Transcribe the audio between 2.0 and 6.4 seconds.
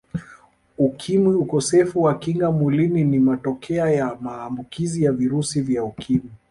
wa Kinga Mwilini ni matokea ya maambukizi ya virusi vya Ukimwi